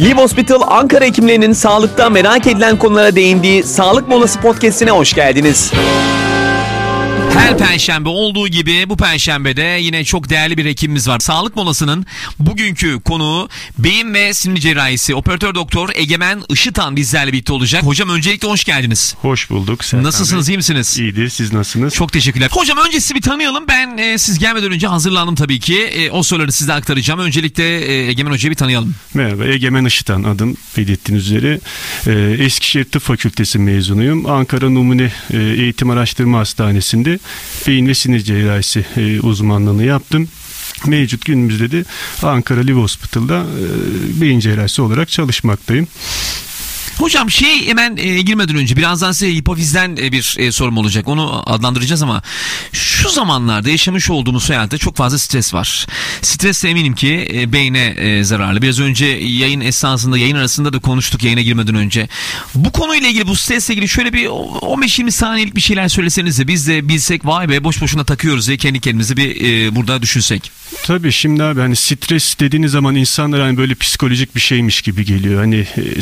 Live 0.00 0.20
Hospital 0.22 0.60
Ankara 0.66 1.04
hekimlerinin 1.04 1.52
sağlıkta 1.52 2.10
merak 2.10 2.46
edilen 2.46 2.78
konulara 2.78 3.16
değindiği 3.16 3.62
Sağlık 3.62 4.08
Molası 4.08 4.40
Podcast'ine 4.40 4.90
hoş 4.90 5.12
geldiniz. 5.12 5.72
Her 7.38 7.58
perşembe 7.58 8.08
olduğu 8.08 8.48
gibi 8.48 8.88
bu 8.88 8.96
perşembede 8.96 9.78
yine 9.80 10.04
çok 10.04 10.30
değerli 10.30 10.56
bir 10.56 10.64
hekimimiz 10.64 11.08
var. 11.08 11.18
Sağlık 11.20 11.56
molasının 11.56 12.06
bugünkü 12.38 13.00
konuğu 13.00 13.48
beyin 13.78 14.14
ve 14.14 14.34
sinir 14.34 14.60
cerrahisi 14.60 15.14
operatör 15.14 15.54
doktor 15.54 15.88
Egemen 15.94 16.42
Işıtan 16.48 16.96
bizlerle 16.96 17.32
birlikte 17.32 17.52
olacak. 17.52 17.82
Hocam 17.82 18.08
öncelikle 18.08 18.48
hoş 18.48 18.64
geldiniz. 18.64 19.14
Hoş 19.22 19.50
bulduk. 19.50 19.84
Serkan 19.84 20.04
Nasılsınız 20.04 20.48
Bey. 20.48 20.54
iyi 20.54 20.56
misiniz? 20.56 20.98
İyidir. 20.98 21.28
Siz 21.28 21.52
nasılsınız? 21.52 21.94
Çok 21.94 22.12
teşekkürler. 22.12 22.48
Hocam 22.52 22.78
önce 22.86 23.00
sizi 23.00 23.14
bir 23.14 23.22
tanıyalım. 23.22 23.64
Ben 23.68 23.98
e, 23.98 24.18
siz 24.18 24.38
gelmeden 24.38 24.72
önce 24.72 24.86
hazırlandım 24.86 25.34
tabii 25.34 25.60
ki. 25.60 25.78
E, 25.82 26.10
o 26.10 26.22
soruları 26.22 26.52
size 26.52 26.72
aktaracağım. 26.72 27.20
Öncelikle 27.20 27.78
e, 27.80 28.08
Egemen 28.08 28.30
Hoca'yı 28.30 28.50
bir 28.50 28.56
tanıyalım. 28.56 28.94
Merhaba. 29.14 29.44
Egemen 29.46 29.84
Işıtan 29.84 30.22
adım 30.22 30.56
belirttiğiniz 30.76 31.26
üzere. 31.30 31.60
Ee, 32.06 32.44
Eskişehir 32.44 32.84
Tıp 32.84 33.02
Fakültesi 33.02 33.58
mezunuyum. 33.58 34.26
Ankara 34.30 34.70
Numune 34.70 35.12
e, 35.32 35.38
Eğitim 35.38 35.90
Araştırma 35.90 36.38
Hastanesi'nde 36.38 37.18
beyin 37.66 37.88
ve 37.88 37.94
sinir 37.94 38.20
cerrahisi 38.20 38.84
e, 38.96 39.20
uzmanlığını 39.20 39.84
yaptım. 39.84 40.28
Mevcut 40.86 41.24
günümüzde 41.24 41.70
de 41.70 41.84
Ankara 42.22 42.60
Live 42.60 42.80
Hospital'da 42.80 43.38
e, 43.38 44.20
beyin 44.20 44.40
cerrahisi 44.40 44.82
olarak 44.82 45.08
çalışmaktayım. 45.08 45.88
Hocam 46.98 47.30
şey 47.30 47.68
hemen 47.68 47.96
e, 47.96 48.22
girmeden 48.22 48.56
önce 48.56 48.76
birazdan 48.76 49.12
size 49.12 49.34
hipofizden 49.34 49.96
e, 49.96 50.12
bir 50.12 50.36
e, 50.38 50.52
sorum 50.52 50.78
olacak. 50.78 51.08
Onu 51.08 51.42
adlandıracağız 51.46 52.02
ama 52.02 52.22
şu 52.72 53.08
zamanlarda 53.08 53.70
yaşamış 53.70 54.10
olduğumuz 54.10 54.50
hayatta 54.50 54.78
çok 54.78 54.96
fazla 54.96 55.18
stres 55.18 55.54
var. 55.54 55.86
Stres 56.22 56.64
de 56.64 56.70
eminim 56.70 56.94
ki 56.94 57.28
e, 57.34 57.52
beyne 57.52 57.86
e, 57.86 58.24
zararlı. 58.24 58.62
Biraz 58.62 58.80
önce 58.80 59.06
yayın 59.06 59.60
esnasında 59.60 60.18
yayın 60.18 60.36
arasında 60.36 60.72
da 60.72 60.78
konuştuk 60.78 61.24
yayına 61.24 61.40
girmeden 61.40 61.74
önce. 61.74 62.08
Bu 62.54 62.72
konuyla 62.72 63.08
ilgili 63.08 63.26
bu 63.26 63.36
stresle 63.36 63.74
ilgili 63.74 63.88
şöyle 63.88 64.12
bir 64.12 64.26
15-20 64.26 65.10
saniyelik 65.10 65.56
bir 65.56 65.60
şeyler 65.60 65.88
söyleseniz 65.88 66.38
de 66.38 66.48
biz 66.48 66.68
de 66.68 66.88
bilsek 66.88 67.26
vay 67.26 67.48
be 67.48 67.64
boş 67.64 67.82
boşuna 67.82 68.04
takıyoruz 68.04 68.46
diye 68.46 68.56
kendi 68.56 68.80
kendimizi 68.80 69.16
bir 69.16 69.44
e, 69.44 69.76
burada 69.76 70.02
düşünsek. 70.02 70.50
Tabii 70.82 71.12
şimdi 71.12 71.42
abi 71.42 71.60
hani 71.60 71.76
stres 71.76 72.38
dediğiniz 72.40 72.72
zaman 72.72 72.94
insanlar 72.94 73.40
hani 73.40 73.56
böyle 73.56 73.74
psikolojik 73.74 74.34
bir 74.36 74.40
şeymiş 74.40 74.82
gibi 74.82 75.04
geliyor. 75.04 75.40
Hani 75.40 75.66
e, 75.76 75.80
e, 75.80 76.00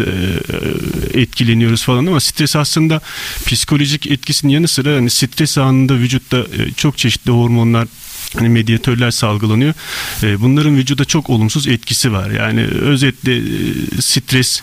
e, 0.00 1.20
etkileniyoruz 1.20 1.82
falan 1.82 2.06
ama 2.06 2.20
stres 2.20 2.56
aslında 2.56 3.00
psikolojik 3.46 4.06
etkisinin 4.06 4.52
yanı 4.52 4.68
sıra 4.68 4.96
hani 4.96 5.10
stres 5.10 5.58
anında 5.58 5.94
vücutta 5.94 6.38
e, 6.38 6.72
çok 6.76 6.98
çeşitli 6.98 7.30
hormonlar 7.30 7.88
hani 8.38 8.48
medyatörler 8.48 9.10
salgılanıyor. 9.10 9.74
E, 10.22 10.40
Bunların 10.40 10.76
vücuda 10.76 11.04
çok 11.04 11.30
olumsuz 11.30 11.66
etkisi 11.68 12.12
var. 12.12 12.30
Yani 12.30 12.60
özetle 12.64 13.36
e, 13.36 13.42
stres 14.02 14.62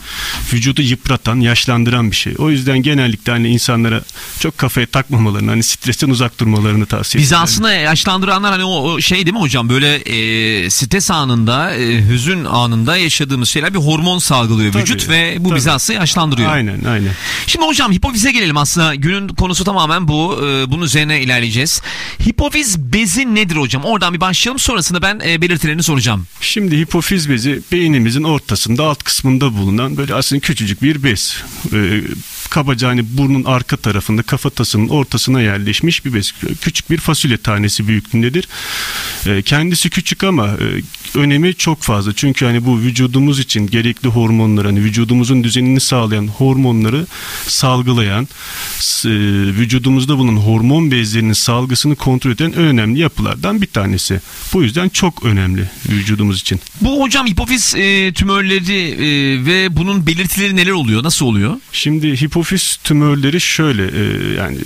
vücudu 0.53 0.81
yıpratan, 0.81 1.39
yaşlandıran 1.39 2.12
bir 2.12 2.16
şey. 2.16 2.34
O 2.38 2.50
yüzden 2.50 2.78
genellikle 2.81 3.31
hani 3.31 3.47
insanlara 3.50 4.02
çok 4.40 4.58
kafaya 4.58 4.88
takmamalarını, 4.88 5.50
hani 5.50 5.64
stresten 5.64 6.09
uzak 6.09 6.40
durmalarını 6.40 6.86
tavsiye 6.86 7.22
Bizi 7.22 7.30
ederim. 7.34 7.44
aslında 7.44 7.73
yaşlandıranlar 7.73 8.52
hani 8.52 8.64
o, 8.64 8.81
o 8.92 9.02
şey 9.02 9.25
değil 9.25 9.34
mi 9.34 9.40
hocam 9.42 9.70
böyle 9.70 9.95
e, 9.95 10.70
stres 10.70 11.12
anında, 11.12 11.75
e, 11.75 12.09
hüzün 12.09 12.45
anında 12.45 12.97
yaşadığımız 12.97 13.50
şeyler 13.50 13.73
bir 13.73 13.80
hormon 13.80 14.20
salgılıyor 14.20 14.73
Tabii, 14.73 14.81
vücut 14.84 15.09
ve 15.09 15.36
bu 15.40 15.50
tabii. 15.50 15.58
bizi 15.58 15.72
aslında 15.72 16.00
yaşlandırıyor. 16.00 16.52
Aynen, 16.52 16.84
aynen. 16.84 17.12
Şimdi 17.47 17.66
hocam 17.66 17.92
hipofize 17.92 18.31
gelelim 18.31 18.58
aslında 18.58 18.95
günün 18.95 19.28
konusu 19.28 19.64
tamamen 19.64 20.08
bu. 20.08 20.40
E, 20.47 20.72
bunun 20.72 20.81
üzerine 20.86 21.22
ilerleyeceğiz. 21.22 21.81
Hipofiz 22.28 22.80
bezi 22.80 23.36
nedir 23.36 23.56
hocam? 23.62 23.86
Oradan 23.86 24.14
bir 24.14 24.22
başlayalım 24.22 24.60
sonrasında 24.60 25.02
ben 25.02 25.22
e, 25.26 25.42
belirtilerini 25.42 25.84
soracağım. 25.84 26.28
Şimdi 26.42 26.78
hipofiz 26.78 27.30
bezi 27.30 27.62
beynimizin 27.72 28.24
ortasında 28.24 28.84
alt 28.84 29.03
kısmında 29.03 29.53
bulunan 29.53 29.97
böyle 29.97 30.14
aslında 30.14 30.40
küçücük 30.40 30.81
bir 30.81 31.03
bez. 31.03 31.44
Ee, 31.74 32.02
kabaca 32.50 32.88
hani 32.88 33.18
burnun 33.18 33.44
arka 33.44 33.78
tarafında 33.78 34.22
kafatasının 34.22 34.90
ortasına 34.90 35.42
yerleşmiş 35.42 36.06
bir 36.06 36.14
bez. 36.14 36.34
Küçük 36.62 36.90
bir 36.90 36.98
fasulye 36.98 37.38
tanesi 37.38 37.88
büyüklüğündedir. 37.88 38.48
Ee, 39.26 39.42
kendisi 39.42 39.90
küçük 39.90 40.24
ama 40.24 40.48
e, 40.48 41.18
önemi 41.20 41.56
çok 41.56 41.82
fazla. 41.82 42.14
Çünkü 42.14 42.46
hani 42.46 42.66
bu 42.66 42.80
vücudumuz 42.80 43.40
için 43.40 43.68
gerekli 43.68 44.10
hormonları 44.10 44.68
hani 44.68 44.84
vücudumuzun 44.84 45.44
düzenini 45.44 45.80
sağlayan 45.80 46.28
hormonları 46.28 47.06
salgılayan 47.48 48.24
e, 48.24 49.10
vücudumuzda 49.60 50.18
bulunan 50.18 50.42
hormon 50.42 50.92
bezlerinin 50.92 51.34
salgısını 51.34 51.96
kontrol 51.96 52.31
eden 52.31 52.52
en 52.52 52.54
önemli 52.54 53.00
yapılardan 53.00 53.62
bir 53.62 53.68
tanesi. 53.68 54.22
Bu 54.54 54.64
yüzden 54.64 54.90
çok 54.90 55.26
önemli 55.26 55.70
vücudumuz 55.90 56.42
için. 56.42 56.60
Bu 56.81 57.02
hocam 57.04 57.28
hipofiz 57.28 57.76
e, 57.76 58.14
tümörleri 58.14 58.80
e, 58.80 59.46
ve 59.46 59.78
bunun 59.78 60.08
belirtileri 60.08 60.56
neler 60.56 60.72
oluyor? 60.72 61.04
Nasıl 61.04 61.26
oluyor? 61.26 61.58
Şimdi 61.72 62.22
hipofiz 62.22 62.38
tümörleri 62.83 63.41
şöyle 63.41 63.83
e, 63.83 64.33
yani 64.33 64.57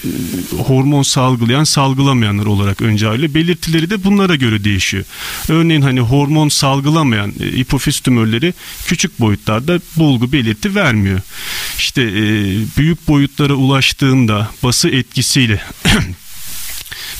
hormon 0.57 1.03
salgılayan 1.03 1.63
salgılamayanlar 1.63 2.45
olarak 2.45 2.81
önce 2.81 3.09
ayrılıyor. 3.09 3.33
Belirtileri 3.33 3.89
de 3.89 4.03
bunlara 4.03 4.35
göre 4.35 4.63
değişiyor. 4.63 5.03
Örneğin 5.49 5.81
hani 5.81 5.99
hormon 5.99 6.49
salgılamayan 6.49 7.33
e, 7.39 7.57
hipofiz 7.57 7.99
tümörleri 7.99 8.53
küçük 8.85 9.19
boyutlarda 9.19 9.79
bulgu 9.95 10.31
belirti 10.31 10.75
vermiyor. 10.75 11.21
İşte 11.77 12.01
e, 12.01 12.13
büyük 12.77 13.07
boyutlara 13.07 13.53
ulaştığında 13.53 14.51
bası 14.63 14.89
etkisiyle 14.89 15.61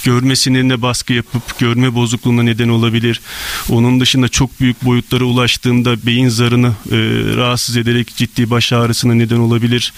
görme 0.03 0.35
sinirine 0.35 0.81
baskı 0.81 1.13
yapıp 1.13 1.59
görme 1.59 1.95
bozukluğuna 1.95 2.43
neden 2.43 2.69
olabilir. 2.69 3.21
Onun 3.69 3.99
dışında 3.99 4.27
çok 4.29 4.59
büyük 4.59 4.85
boyutlara 4.85 5.23
ulaştığında 5.23 6.05
beyin 6.05 6.29
zarını 6.29 6.67
e, 6.67 6.97
rahatsız 7.37 7.77
ederek 7.77 8.15
ciddi 8.15 8.49
baş 8.49 8.73
ağrısına 8.73 9.13
neden 9.13 9.37
olabilir. 9.37 9.93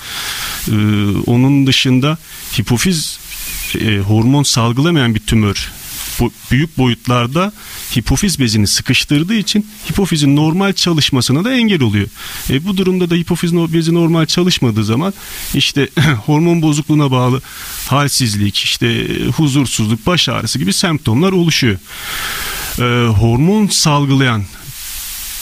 E, 0.67 0.75
onun 1.25 1.67
dışında 1.67 2.17
hipofiz 2.59 3.19
e, 3.81 3.97
hormon 3.97 4.43
salgılamayan 4.43 5.15
bir 5.15 5.19
tümör 5.19 5.71
büyük 6.51 6.77
boyutlarda 6.77 7.53
hipofiz 7.97 8.39
bezini 8.39 8.67
sıkıştırdığı 8.67 9.35
için 9.35 9.67
hipofizin 9.89 10.35
normal 10.35 10.73
çalışmasına 10.73 11.43
da 11.43 11.53
engel 11.53 11.81
oluyor. 11.81 12.07
E, 12.49 12.65
bu 12.65 12.77
durumda 12.77 13.09
da 13.09 13.15
hipofiz 13.15 13.53
bezi 13.53 13.93
normal 13.93 14.25
çalışmadığı 14.25 14.83
zaman 14.83 15.13
işte 15.53 15.89
hormon 16.25 16.61
bozukluğuna 16.61 17.11
bağlı 17.11 17.41
halsizlik, 17.87 18.57
işte 18.57 18.87
e, 18.87 19.25
huzursuzluk, 19.25 20.05
baş 20.05 20.29
ağrısı 20.29 20.59
gibi 20.59 20.73
semptomlar 20.73 21.31
oluşuyor. 21.31 21.77
E, 22.79 23.07
hormon 23.07 23.67
salgılayan 23.67 24.43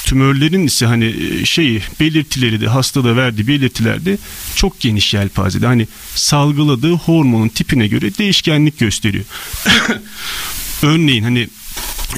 tümörlerin 0.04 0.68
ise 0.68 0.86
hani 0.86 1.06
e, 1.06 1.46
şeyi 1.46 1.82
belirtileri 2.00 2.62
de 2.62 2.68
hastada 2.68 3.16
verdiği 3.16 3.48
belirtiler 3.48 4.06
de 4.06 4.18
çok 4.56 4.80
geniş 4.80 5.14
yelpazede. 5.14 5.66
Hani 5.66 5.88
salgıladığı 6.16 6.94
hormonun 6.94 7.50
tipine 7.50 7.88
göre 7.88 8.18
değişkenlik 8.18 8.80
gösteriyor. 8.80 9.26
Örneğin 10.84 11.24
hani 11.24 11.48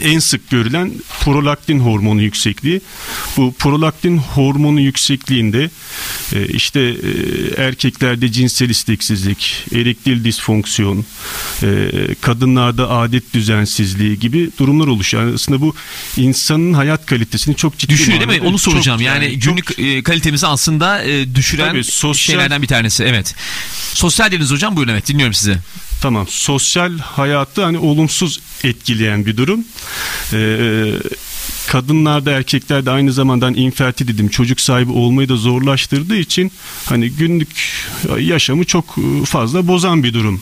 en 0.02 0.20
sık 0.20 0.50
görülen 0.50 0.92
prolaktin 1.24 1.80
hormonu 1.80 2.22
yüksekliği. 2.22 2.82
Bu 3.38 3.54
prolaktin 3.54 4.18
hormonu 4.18 4.82
yüksekliğinde 4.82 5.70
e, 6.34 6.48
işte 6.48 6.80
e, 6.80 7.62
erkeklerde 7.62 8.32
cinsel 8.32 8.70
isteksizlik, 8.70 9.66
erektil 9.76 10.24
disfonksiyon, 10.24 11.06
e, 11.64 11.68
kadınlarda 12.22 12.90
adet 12.90 13.34
düzensizliği 13.34 14.20
gibi 14.20 14.50
durumlar 14.60 14.88
oluşuyor. 14.88 15.24
Yani 15.24 15.34
aslında 15.36 15.62
bu 15.62 15.76
insanın 16.18 16.74
hayat 16.74 17.06
kalitesini 17.06 17.56
çok 17.56 17.78
ciddi 17.78 17.94
Düşürüyor 17.94 18.30
değil 18.30 18.42
mi? 18.42 18.48
Onu 18.48 18.60
çok- 18.60 18.74
soracağım. 18.74 19.02
yani, 19.02 19.40
çok- 19.40 19.54
günlük 19.58 19.80
e, 19.80 20.04
kalitemizi 20.04 20.48
aslında 20.48 21.04
düşüren 21.36 21.70
Tabii, 21.70 21.84
sosyal- 21.84 22.14
şeylerden 22.14 22.62
bir 22.62 22.68
tanesi. 22.68 23.04
Evet. 23.04 23.36
Sosyal 23.94 24.32
dediniz 24.32 24.52
hocam 24.52 24.76
buyurun 24.76 24.92
evet 24.94 25.08
dinliyorum 25.08 25.34
sizi. 25.34 25.58
Tamam. 26.06 26.28
Sosyal 26.30 27.00
hayatı 27.00 27.64
hani 27.64 27.78
olumsuz 27.78 28.40
etkileyen 28.64 29.26
bir 29.26 29.38
durum. 29.38 29.66
Ee, 30.34 30.92
kadınlarda 31.68 32.32
erkeklerde 32.32 32.92
aynı 32.92 33.14
zamanda 33.14 33.46
hani 33.46 33.58
infertil 33.58 34.08
dedim 34.08 34.30
çocuk 34.30 34.62
sahibi 34.62 34.92
olmayı 34.92 35.30
da 35.30 35.36
zorlaştırdığı 35.36 36.16
için 36.16 36.52
hani 36.86 37.10
günlük 37.10 37.50
yaşamı 38.20 38.64
çok 38.66 38.96
fazla 39.26 39.68
bozan 39.68 40.04
bir 40.04 40.14
durum. 40.14 40.42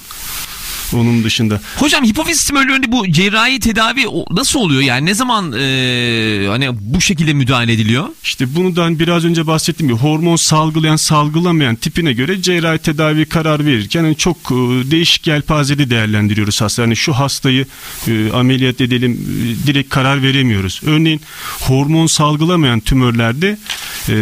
Onun 0.93 1.23
dışında. 1.23 1.61
Hocam 1.77 2.03
hipofiz 2.03 2.45
tümörlerinde 2.45 2.91
bu 2.91 3.11
cerrahi 3.11 3.59
tedavi 3.59 4.05
nasıl 4.31 4.59
oluyor? 4.59 4.81
Yani 4.81 5.05
ne 5.05 5.13
zaman 5.13 5.51
e, 5.51 6.45
hani 6.47 6.69
bu 6.81 7.01
şekilde 7.01 7.33
müdahale 7.33 7.73
ediliyor? 7.73 8.07
İşte 8.23 8.55
bunu 8.55 8.75
da 8.75 8.83
hani 8.83 8.99
biraz 8.99 9.25
önce 9.25 9.47
bahsettiğim 9.47 9.91
gibi 9.91 10.01
hormon 10.01 10.35
salgılayan 10.35 10.95
salgılamayan 10.95 11.75
tipine 11.75 12.13
göre 12.13 12.41
cerrahi 12.41 12.77
tedavi 12.77 13.25
karar 13.25 13.65
verirken 13.65 14.03
hani 14.03 14.15
çok 14.15 14.37
e, 14.37 14.91
değişik 14.91 15.27
yelpazeli 15.27 15.89
değerlendiriyoruz 15.89 16.61
hasta. 16.61 16.81
Yani 16.81 16.95
şu 16.95 17.13
hastayı 17.13 17.65
e, 18.07 18.31
ameliyat 18.31 18.81
edelim 18.81 19.11
e, 19.13 19.67
direkt 19.67 19.89
karar 19.89 20.23
veremiyoruz. 20.23 20.81
Örneğin 20.85 21.21
hormon 21.59 22.07
salgılamayan 22.07 22.79
tümörlerde 22.79 23.57
e, 24.09 24.15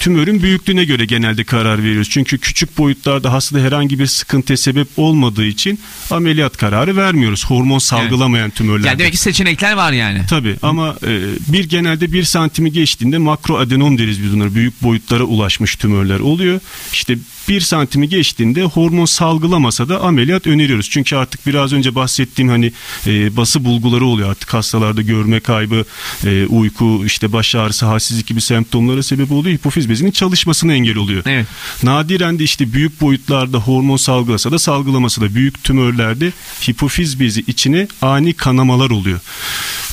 tümörün 0.00 0.42
büyüklüğüne 0.42 0.84
göre 0.84 1.04
genelde 1.04 1.44
karar 1.44 1.82
veriyoruz. 1.82 2.10
Çünkü 2.10 2.38
küçük 2.38 2.78
boyutlarda 2.78 3.32
hastada 3.32 3.60
herhangi 3.60 3.98
bir 3.98 4.06
sıkıntıya 4.06 4.56
sebep 4.56 4.88
olmadığı 4.96 5.44
için 5.44 5.78
ameliyat 6.10 6.56
kararı 6.56 6.96
vermiyoruz. 6.96 7.44
Hormon 7.46 7.78
salgılamayan 7.78 8.50
tümörlerde. 8.50 8.88
Yani 8.88 8.98
demek 8.98 9.12
ki 9.12 9.18
seçenekler 9.18 9.72
var 9.72 9.92
yani. 9.92 10.22
Tabii 10.30 10.56
ama 10.62 10.96
e, 11.06 11.20
bir 11.48 11.68
genelde 11.68 12.12
bir 12.12 12.24
santimi 12.24 12.72
geçtiğinde 12.72 13.18
makroadenom 13.18 13.98
deriz 13.98 14.22
biz 14.22 14.32
bunlara. 14.32 14.54
Büyük 14.54 14.82
boyutlara 14.82 15.24
ulaşmış 15.24 15.76
tümörler 15.76 16.20
oluyor. 16.20 16.60
İşte 16.92 17.18
bir 17.48 17.60
santimi 17.60 18.08
geçtiğinde 18.08 18.62
hormon 18.62 19.04
salgılamasa 19.04 19.88
da 19.88 20.00
ameliyat 20.00 20.46
öneriyoruz. 20.46 20.90
Çünkü 20.90 21.16
artık 21.16 21.46
biraz 21.46 21.72
önce 21.72 21.94
bahsettiğim 21.94 22.48
hani 22.48 22.72
e, 23.06 23.36
bası 23.36 23.64
bulguları 23.64 24.04
oluyor 24.04 24.30
artık 24.30 24.54
hastalarda 24.54 25.02
görme 25.02 25.40
kaybı, 25.40 25.84
e, 26.24 26.46
uyku, 26.46 27.02
işte 27.06 27.32
baş 27.32 27.54
ağrısı, 27.54 27.86
halsizlik 27.86 28.26
gibi 28.26 28.40
semptomlara 28.40 29.02
sebep 29.02 29.32
oluyor. 29.32 29.58
Hipofiz 29.58 29.90
bezinin 29.90 30.10
çalışmasına 30.10 30.72
engel 30.74 30.96
oluyor. 30.96 31.22
Evet. 31.26 31.46
Nadiren 31.82 32.38
de 32.38 32.44
işte 32.44 32.72
büyük 32.72 33.00
boyutlarda 33.00 33.58
hormon 33.58 33.96
salgılasa 33.96 34.52
da 34.52 34.58
salgılamasa 34.58 35.22
da 35.22 35.34
büyük 35.34 35.64
tümörlerde 35.64 36.32
hipofiz 36.68 37.20
bezi 37.20 37.44
içine 37.46 37.88
ani 38.02 38.32
kanamalar 38.32 38.90
oluyor. 38.90 39.20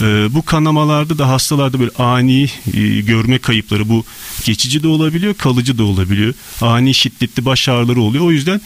Ee, 0.01 0.27
bu 0.33 0.45
kanamalarda 0.45 1.17
da 1.17 1.29
hastalarda 1.29 1.79
böyle 1.79 1.91
ani 1.97 2.49
e, 2.73 3.01
görme 3.01 3.37
kayıpları 3.37 3.89
bu 3.89 4.05
geçici 4.45 4.83
de 4.83 4.87
olabiliyor, 4.87 5.33
kalıcı 5.33 5.77
da 5.77 5.83
olabiliyor. 5.83 6.33
Ani 6.61 6.93
şiddetli 6.93 7.40
baş 7.45 7.69
ağrıları 7.69 8.01
oluyor. 8.01 8.25
O 8.25 8.31
yüzden 8.31 8.61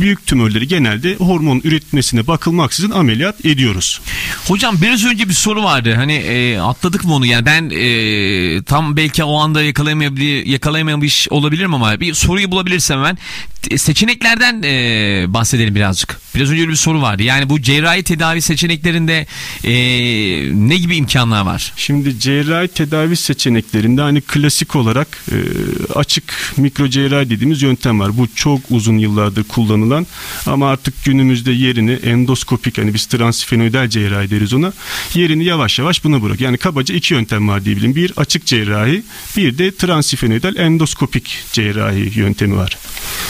büyük 0.00 0.26
tümörleri 0.26 0.68
genelde 0.68 1.14
hormon 1.14 1.60
üretmesine 1.64 2.26
bakılmaksızın 2.26 2.90
ameliyat 2.90 3.44
ediyoruz. 3.44 4.00
Hocam 4.48 4.76
biraz 4.82 5.04
önce 5.04 5.28
bir 5.28 5.34
soru 5.34 5.62
vardı. 5.62 5.94
Hani 5.94 6.12
e, 6.12 6.58
atladık 6.58 7.04
mı 7.04 7.14
onu? 7.14 7.26
Yani 7.26 7.46
ben 7.46 7.70
e, 7.70 8.62
tam 8.62 8.96
belki 8.96 9.24
o 9.24 9.38
anda 9.38 9.62
yakalayamamış 9.62 11.28
olabilirim 11.30 11.74
ama 11.74 12.00
bir 12.00 12.14
soruyu 12.14 12.50
bulabilirsem 12.50 13.02
ben 13.04 13.18
seçeneklerden 13.76 14.62
e, 14.62 15.24
bahsedelim 15.28 15.74
birazcık. 15.74 16.20
Biraz 16.34 16.50
önce 16.50 16.68
bir 16.68 16.74
soru 16.74 17.02
vardı. 17.02 17.22
Yani 17.22 17.48
bu 17.48 17.62
cerrahi 17.62 18.02
tedavi 18.02 18.42
seçeneklerinde 18.42 19.26
e, 19.64 19.72
ne 20.68 20.76
gibi 20.76 20.96
imkanlar 20.96 21.42
var? 21.42 21.72
Şimdi 21.76 22.18
cerrahi 22.18 22.68
tedavi 22.68 23.16
seçeneklerinde 23.16 24.00
hani 24.00 24.20
klasik 24.20 24.76
olarak 24.76 25.08
e, 25.32 25.36
açık 25.94 26.54
mikrocerrahi 26.56 27.30
dediğimiz 27.30 27.62
yöntem 27.62 28.00
var. 28.00 28.18
Bu 28.20 28.28
çok 28.34 28.60
uzun 28.70 28.98
yıllardır 28.98 29.44
kullanılan 29.44 30.06
ama 30.46 30.70
artık 30.70 31.04
günümüzde 31.04 31.52
yerini 31.52 31.92
endoskopik 31.92 32.78
hani 32.78 32.94
biz 32.94 33.06
transfenoidal 33.06 33.88
cerrahi 33.88 34.30
deriz 34.30 34.52
ona. 34.52 34.72
Yerini 35.14 35.44
yavaş 35.44 35.78
yavaş 35.78 36.04
buna 36.04 36.22
bırak. 36.22 36.40
Yani 36.40 36.58
kabaca 36.58 36.94
iki 36.94 37.14
yöntem 37.14 37.48
var 37.48 37.64
diyebilirim. 37.64 37.94
Bir 37.96 38.12
açık 38.16 38.46
cerrahi, 38.46 39.02
bir 39.36 39.58
de 39.58 39.76
transfenoidal 39.76 40.56
endoskopik 40.56 41.38
cerrahi 41.52 42.18
yöntemi 42.18 42.56
var. 42.56 42.78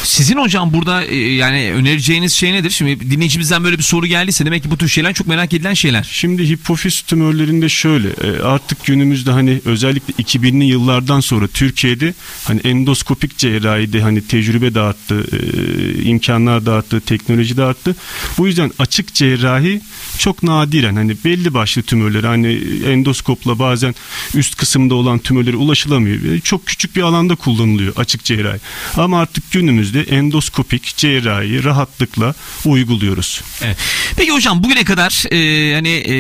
Sizin 0.03 0.37
hocam 0.37 0.73
burada 0.73 1.05
e, 1.05 1.17
yani 1.17 1.73
önereceğiniz 1.73 2.33
şey 2.33 2.53
nedir? 2.53 2.71
Şimdi 2.71 3.11
dinleyicimizden 3.11 3.65
böyle 3.65 3.79
bir 3.79 3.83
soru 3.83 4.07
geldiyse 4.07 4.47
demek 4.47 4.63
ki 4.63 4.71
bu 4.71 4.77
tür 4.77 4.89
şeyler 4.89 5.15
çok 5.15 5.27
merak 5.27 5.55
edilen 5.55 5.75
şeyler. 5.75 6.09
Şimdi 6.13 6.49
hipofiz 6.49 7.01
tümörlerinde 7.01 7.69
şöyle 7.69 8.09
e, 8.09 8.43
artık 8.43 8.85
günümüzde 8.85 9.31
hani 9.31 9.61
özellikle 9.65 10.25
2000'li 10.25 10.65
yıllardan 10.65 11.21
sonra 11.21 11.47
Türkiye'de 11.49 12.15
hani 12.45 12.61
endoskopik 12.61 13.39
cerrahide 13.39 14.01
hani 14.01 14.27
tecrübe 14.27 14.75
de 14.81 14.85
arttı, 14.85 15.25
e, 15.37 16.03
imkanlar 16.03 16.67
da 16.67 16.73
arttı, 16.75 17.01
teknoloji 17.01 17.57
de 17.57 17.63
arttı. 17.65 17.97
Bu 18.39 18.47
yüzden 18.47 18.71
açık 18.79 19.15
cerrahi 19.15 19.81
çok 20.19 20.43
nadiren 20.43 20.97
hani 20.97 21.17
belli 21.25 21.55
başlı 21.55 21.83
tümörler 21.83 22.25
hani 22.25 22.61
endoskopla 22.87 23.59
bazen 23.59 23.95
üst 24.35 24.57
kısımda 24.57 24.95
olan 24.95 25.19
tümörlere 25.19 25.57
ulaşılamıyor. 25.57 26.25
E, 26.33 26.41
Çok 26.41 26.67
küçük 26.67 26.97
bir 26.97 27.03
alanda 27.03 27.35
kullanılıyor 27.35 27.93
açık 27.97 28.25
cerrahi. 28.25 28.61
Ama 28.97 29.21
artık 29.21 29.51
günümüzde 29.53 30.01
endoskopik 30.03 30.97
cerrahi 30.97 31.65
rahatlıkla 31.65 32.35
uyguluyoruz. 32.65 33.41
Evet. 33.63 33.77
Peki 34.17 34.31
hocam 34.33 34.63
bugüne 34.65 34.85
kadar 34.85 35.25
e, 35.33 35.75
hani 35.75 36.03
e, 36.09 36.15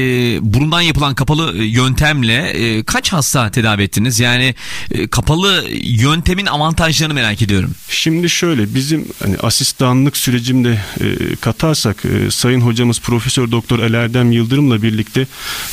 burundan 0.54 0.80
yapılan 0.80 1.14
kapalı 1.14 1.58
e, 1.58 1.64
yöntemle 1.64 2.34
e, 2.48 2.82
kaç 2.82 3.12
hasta 3.12 3.50
tedavi 3.50 3.82
ettiniz? 3.82 4.20
Yani 4.20 4.54
e, 4.90 5.06
kapalı 5.08 5.64
yöntemin 5.82 6.46
avantajlarını 6.46 7.14
merak 7.14 7.42
ediyorum. 7.42 7.74
Şimdi 7.88 8.30
şöyle 8.30 8.49
bizim 8.58 9.08
hani 9.22 9.36
asistanlık 9.36 10.16
sürecimde 10.16 10.80
e, 11.00 11.36
katarsak 11.36 12.04
e, 12.04 12.30
sayın 12.30 12.60
hocamız 12.60 13.00
Profesör 13.00 13.50
Doktor 13.50 13.78
Ali 13.78 13.96
Erdem 13.96 14.32
Yıldırım'la 14.32 14.82
birlikte 14.82 15.26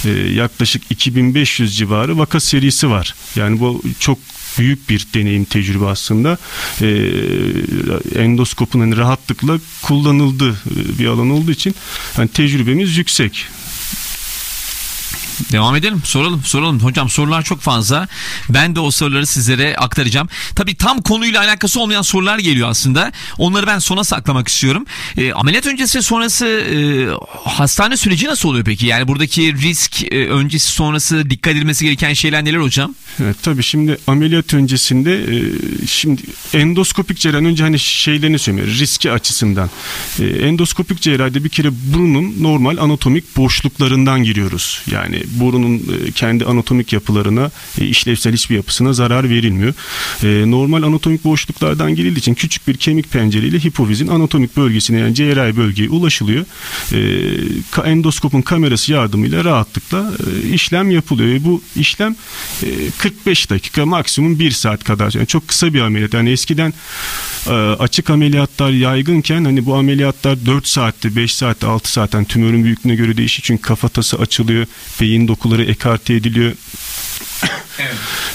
e, 0.05 0.09
yaklaşık 0.11 0.83
2500 0.89 1.77
civarı 1.77 2.17
vaka 2.17 2.39
serisi 2.39 2.89
var. 2.89 3.15
Yani 3.35 3.59
bu 3.59 3.83
çok 3.99 4.17
büyük 4.57 4.89
bir 4.89 5.07
deneyim 5.13 5.45
tecrübe 5.45 5.85
aslında. 5.85 6.37
E, 6.81 6.87
endoskopun 8.15 8.79
hani 8.79 8.97
rahatlıkla 8.97 9.59
kullanıldığı 9.81 10.51
e, 10.51 10.99
bir 10.99 11.05
alan 11.05 11.29
olduğu 11.29 11.51
için 11.51 11.75
hani 12.15 12.27
tecrübemiz 12.27 12.97
yüksek. 12.97 13.45
Devam 15.51 15.75
edelim. 15.75 16.01
Soralım, 16.03 16.41
soralım. 16.43 16.79
Hocam 16.79 17.09
sorular 17.09 17.43
çok 17.43 17.61
fazla. 17.61 18.07
Ben 18.49 18.75
de 18.75 18.79
o 18.79 18.91
soruları 18.91 19.27
sizlere 19.27 19.75
aktaracağım. 19.77 20.29
Tabii 20.55 20.75
tam 20.75 21.01
konuyla 21.01 21.41
alakası 21.41 21.79
olmayan 21.81 22.01
sorular 22.01 22.39
geliyor 22.39 22.69
aslında. 22.69 23.11
Onları 23.37 23.67
ben 23.67 23.79
sona 23.79 24.03
saklamak 24.03 24.47
istiyorum. 24.47 24.85
E, 25.17 25.33
ameliyat 25.33 25.65
öncesi 25.65 26.01
sonrası 26.01 26.45
e, 26.45 26.77
hastane 27.49 27.97
süreci 27.97 28.27
nasıl 28.27 28.49
oluyor 28.49 28.65
peki? 28.65 28.85
Yani 28.85 29.07
buradaki 29.07 29.53
risk 29.53 30.03
e, 30.03 30.27
öncesi 30.29 30.67
sonrası 30.67 31.29
dikkat 31.29 31.53
edilmesi 31.53 31.85
gereken 31.85 32.13
şeyler 32.13 32.45
neler 32.45 32.57
hocam? 32.59 32.95
Evet 33.23 33.35
tabii 33.43 33.63
şimdi 33.63 33.97
ameliyat 34.07 34.53
öncesinde 34.53 35.23
e, 35.23 35.51
şimdi 35.87 36.21
endoskopik 36.53 37.17
cerrahi 37.17 37.45
önce 37.45 37.63
hani 37.63 37.79
şeylerini 37.79 38.39
söyleyeyim 38.39 38.71
riski 38.79 39.11
açısından. 39.11 39.69
E, 40.19 40.25
endoskopik 40.25 41.01
cerrahide 41.01 41.43
bir 41.43 41.49
kere 41.49 41.69
burunun 41.93 42.43
normal 42.43 42.77
anatomik 42.77 43.37
boşluklarından 43.37 44.23
giriyoruz. 44.23 44.81
Yani 44.91 45.23
burunun 45.27 45.77
e, 45.77 46.11
kendi 46.11 46.45
anatomik 46.45 46.93
yapılarına 46.93 47.51
işlevsel 47.77 48.33
hiçbir 48.33 48.55
yapısına 48.55 48.93
zarar 48.93 49.29
verilmiyor. 49.29 49.73
Normal 50.51 50.83
anatomik 50.83 51.23
boşluklardan 51.23 51.95
girildiği 51.95 52.19
için 52.19 52.33
küçük 52.33 52.67
bir 52.67 52.77
kemik 52.77 53.11
pencereyle 53.11 53.59
hipofizin 53.59 54.07
anatomik 54.07 54.57
bölgesine 54.57 54.99
yani 54.99 55.15
cerrahi 55.15 55.57
bölgeye 55.57 55.89
ulaşılıyor. 55.89 56.45
Endoskopun 57.85 58.41
kamerası 58.41 58.91
yardımıyla 58.91 59.43
rahatlıkla 59.43 60.11
işlem 60.53 60.91
yapılıyor. 60.91 61.43
Bu 61.43 61.61
işlem 61.75 62.15
45 63.09 63.49
dakika 63.49 63.85
maksimum 63.85 64.39
1 64.39 64.51
saat 64.51 64.83
kadar. 64.83 65.13
Yani 65.15 65.27
çok 65.27 65.47
kısa 65.47 65.73
bir 65.73 65.81
ameliyat. 65.81 66.13
Yani 66.13 66.29
eskiden 66.29 66.73
e, 67.47 67.51
açık 67.53 68.09
ameliyatlar 68.09 68.69
yaygınken 68.69 69.45
hani 69.45 69.65
bu 69.65 69.75
ameliyatlar 69.75 70.45
4 70.45 70.67
saatte, 70.67 71.15
5 71.15 71.33
saatte, 71.33 71.67
6 71.67 71.91
saatten 71.91 72.25
tümörün 72.25 72.63
büyüklüğüne 72.63 72.95
göre 72.95 73.17
değişir. 73.17 73.43
Çünkü 73.43 73.61
kafatası 73.61 74.17
açılıyor, 74.17 74.65
beyin 75.01 75.27
dokuları 75.27 75.63
ekarte 75.63 76.13
ediliyor. 76.13 76.51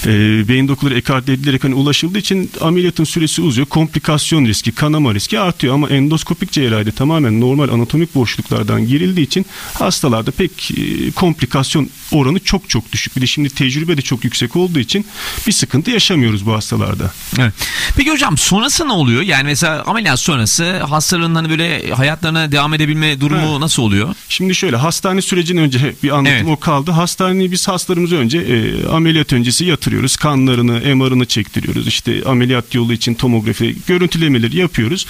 E, 0.05 0.47
beyin 0.47 0.67
dokuları 0.67 0.97
ekarte 0.97 1.33
edilerek 1.33 1.63
hani 1.63 1.75
ulaşıldığı 1.75 2.17
için 2.17 2.51
ameliyatın 2.61 3.03
süresi 3.03 3.41
uzuyor. 3.41 3.67
Komplikasyon 3.67 4.45
riski, 4.45 4.71
kanama 4.71 5.13
riski 5.13 5.39
artıyor 5.39 5.73
ama 5.73 5.89
endoskopik 5.89 6.51
cerrahide 6.51 6.91
tamamen 6.91 7.41
normal 7.41 7.69
anatomik 7.69 8.15
boşluklardan 8.15 8.87
girildiği 8.87 9.25
için 9.27 9.45
hastalarda 9.73 10.31
pek 10.31 10.71
e, 10.71 11.11
komplikasyon 11.11 11.89
oranı 12.11 12.39
çok 12.39 12.69
çok 12.69 12.91
düşük. 12.91 13.15
Bir 13.15 13.21
de 13.21 13.27
şimdi 13.27 13.49
tecrübe 13.49 13.97
de 13.97 14.01
çok 14.01 14.23
yüksek 14.23 14.55
olduğu 14.55 14.79
için 14.79 15.05
bir 15.47 15.51
sıkıntı 15.51 15.91
yaşamıyoruz 15.91 16.45
bu 16.45 16.53
hastalarda. 16.53 17.11
Evet. 17.39 17.53
Peki 17.97 18.11
hocam 18.11 18.37
sonrası 18.37 18.87
ne 18.87 18.91
oluyor? 18.93 19.21
Yani 19.21 19.43
mesela 19.43 19.83
ameliyat 19.83 20.19
sonrası 20.19 20.77
hastaların 20.83 21.35
hani 21.35 21.49
böyle 21.49 21.91
hayatlarına 21.93 22.51
devam 22.51 22.73
edebilme 22.73 23.21
durumu 23.21 23.49
Evet. 23.49 23.59
nasıl 23.59 23.83
oluyor? 23.83 24.15
Şimdi 24.29 24.55
şöyle 24.55 24.75
hastane 24.77 25.21
sürecini 25.21 25.59
önce 25.59 25.95
bir 26.03 26.09
anlatım 26.09 26.37
Evet. 26.37 26.47
o 26.49 26.59
kaldı. 26.59 26.91
Hastaneyi 26.91 27.51
biz 27.51 27.67
hastalarımızı 27.67 28.15
önce 28.15 28.37
e, 28.37 28.85
ameliyat 28.93 29.33
öncesi 29.33 29.65
yatırıyoruz. 29.65 30.15
Kanlarını, 30.15 30.95
MR'ını 30.95 31.25
çektiriyoruz. 31.25 31.87
İşte 31.87 32.23
ameliyat 32.25 32.75
yolu 32.75 32.93
için 32.93 33.13
tomografi 33.13 33.75
görüntülemeleri 33.87 34.57
yapıyoruz. 34.57 35.05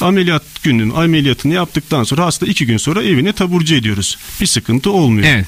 Ameliyat 0.00 0.42
günün 0.62 0.90
ameliyatını 0.90 1.54
yaptıktan 1.54 2.04
sonra 2.04 2.24
hasta 2.24 2.46
iki 2.46 2.66
gün 2.66 2.76
sonra 2.76 3.02
evine 3.02 3.32
taburcu 3.32 3.74
ediyoruz. 3.74 4.18
Bir 4.40 4.46
sıkıntı 4.46 4.90
olmuyor. 4.90 5.26
Evet. 5.26 5.46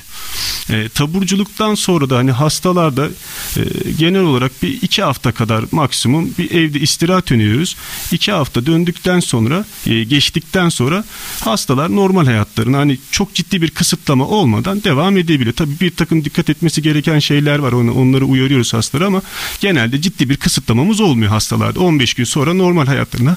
E, 0.70 0.88
taburculuktan 0.88 1.74
sonra 1.74 2.10
da 2.10 2.16
hani 2.16 2.30
hastalarda 2.30 3.08
e, 3.56 3.62
genel 3.98 4.20
olarak 4.22 4.62
bir 4.62 4.82
iki 4.82 5.02
hafta 5.02 5.32
kadar 5.32 5.64
maksimum 5.72 6.30
bir 6.38 6.50
evde 6.50 6.80
istirahat 6.80 7.32
öneriyoruz. 7.32 7.76
İki 8.12 8.32
hafta 8.32 8.66
döndükten 8.66 9.20
sonra 9.20 9.64
e, 9.86 10.04
geçtikten 10.04 10.68
sonra 10.68 11.04
hastalar 11.40 11.96
normal 11.96 12.26
hayatlarına 12.26 12.78
hani 12.78 12.98
çok 13.10 13.34
ciddi 13.34 13.62
bir 13.62 13.70
kısıtlama 13.70 14.26
olmadan 14.26 14.84
devam 14.84 15.16
edebiliyor. 15.16 15.54
Tabii 15.54 15.80
bir 15.80 15.90
takım 15.90 16.24
dikkat 16.24 16.50
etmesi 16.50 16.82
gereken 16.82 17.18
şeyler 17.18 17.58
var 17.58 17.72
onu, 17.80 17.92
onları 17.92 18.24
uyarıyoruz 18.24 18.74
hastalara 18.74 19.06
ama 19.06 19.22
genelde 19.60 20.00
ciddi 20.00 20.30
bir 20.30 20.36
kısıtlamamız 20.36 21.00
olmuyor 21.00 21.30
hastalarda. 21.30 21.80
15 21.80 22.14
gün 22.14 22.24
sonra 22.24 22.54
normal 22.54 22.86
hayatlarına 22.86 23.36